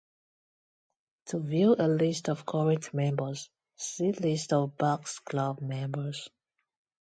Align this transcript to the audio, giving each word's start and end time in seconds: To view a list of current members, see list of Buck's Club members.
To 1.27 1.37
view 1.37 1.75
a 1.77 1.87
list 1.87 2.27
of 2.29 2.43
current 2.47 2.91
members, 2.91 3.51
see 3.75 4.11
list 4.13 4.51
of 4.51 4.75
Buck's 4.75 5.19
Club 5.19 5.61
members. 5.61 6.27